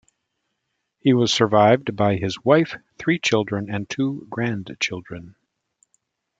He 0.97 1.13
was 1.13 1.31
survived 1.31 1.95
by 1.95 2.15
his 2.15 2.43
wife, 2.43 2.75
three 2.97 3.19
children, 3.19 3.69
and 3.69 3.87
two 3.87 4.25
grandchildren. 4.31 5.35